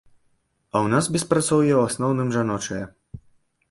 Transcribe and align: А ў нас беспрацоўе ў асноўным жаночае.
А 0.73 0.75
ў 0.85 0.87
нас 0.95 1.11
беспрацоўе 1.17 1.69
ў 1.77 1.81
асноўным 1.93 2.29
жаночае. 2.41 2.85